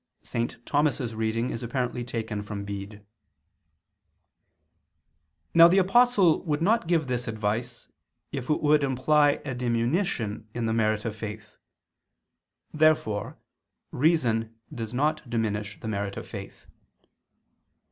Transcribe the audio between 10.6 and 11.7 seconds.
the merit of faith.